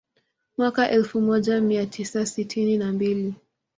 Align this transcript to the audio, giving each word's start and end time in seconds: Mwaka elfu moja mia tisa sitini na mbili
Mwaka 0.57 0.89
elfu 0.89 1.21
moja 1.21 1.61
mia 1.61 1.85
tisa 1.85 2.25
sitini 2.25 2.77
na 2.77 2.91
mbili 2.91 3.35